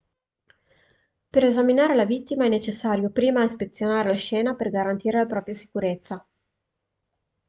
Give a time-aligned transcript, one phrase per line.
[1.29, 6.27] per esaminare la vittima è necessario prima ispezionare la scena per garantire la propria sicurezza